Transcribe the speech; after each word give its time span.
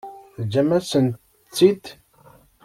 Teǧǧam-asent-tt-id. 0.33 1.83